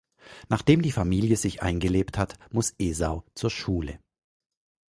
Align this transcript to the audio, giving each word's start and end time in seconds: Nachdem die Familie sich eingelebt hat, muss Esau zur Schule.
Nachdem 0.49 0.81
die 0.81 0.91
Familie 0.91 1.37
sich 1.37 1.61
eingelebt 1.61 2.17
hat, 2.17 2.39
muss 2.51 2.73
Esau 2.79 3.23
zur 3.35 3.51
Schule. 3.51 3.99